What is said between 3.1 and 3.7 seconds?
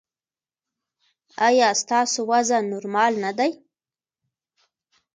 نه دی؟